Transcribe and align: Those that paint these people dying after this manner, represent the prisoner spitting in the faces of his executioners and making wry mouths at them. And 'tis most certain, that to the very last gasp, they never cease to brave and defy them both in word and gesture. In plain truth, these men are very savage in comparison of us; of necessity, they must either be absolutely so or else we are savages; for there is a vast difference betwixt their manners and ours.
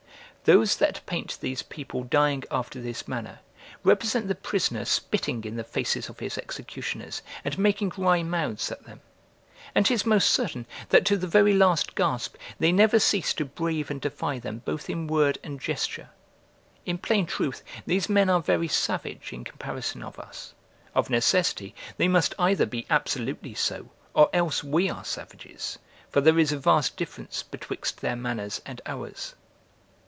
Those 0.45 0.77
that 0.77 1.05
paint 1.05 1.37
these 1.39 1.61
people 1.61 2.03
dying 2.03 2.43
after 2.49 2.81
this 2.81 3.07
manner, 3.07 3.41
represent 3.83 4.27
the 4.27 4.33
prisoner 4.33 4.85
spitting 4.85 5.43
in 5.43 5.55
the 5.55 5.63
faces 5.63 6.09
of 6.09 6.17
his 6.17 6.35
executioners 6.35 7.21
and 7.45 7.59
making 7.59 7.91
wry 7.95 8.23
mouths 8.23 8.71
at 8.71 8.83
them. 8.85 9.01
And 9.75 9.85
'tis 9.85 10.03
most 10.03 10.31
certain, 10.31 10.65
that 10.89 11.05
to 11.05 11.15
the 11.15 11.27
very 11.27 11.53
last 11.53 11.93
gasp, 11.93 12.37
they 12.57 12.71
never 12.71 12.97
cease 12.99 13.35
to 13.35 13.45
brave 13.45 13.91
and 13.91 14.01
defy 14.01 14.39
them 14.39 14.63
both 14.65 14.89
in 14.89 15.05
word 15.05 15.37
and 15.43 15.61
gesture. 15.61 16.09
In 16.87 16.97
plain 16.97 17.27
truth, 17.27 17.61
these 17.85 18.09
men 18.09 18.27
are 18.27 18.41
very 18.41 18.67
savage 18.67 19.31
in 19.31 19.43
comparison 19.43 20.01
of 20.01 20.17
us; 20.17 20.55
of 20.95 21.11
necessity, 21.11 21.75
they 21.97 22.07
must 22.07 22.33
either 22.39 22.65
be 22.65 22.87
absolutely 22.89 23.53
so 23.53 23.91
or 24.15 24.27
else 24.33 24.63
we 24.63 24.89
are 24.89 25.05
savages; 25.05 25.77
for 26.09 26.19
there 26.19 26.39
is 26.39 26.51
a 26.51 26.57
vast 26.57 26.97
difference 26.97 27.43
betwixt 27.43 28.01
their 28.01 28.15
manners 28.15 28.59
and 28.65 28.81
ours. 28.87 29.35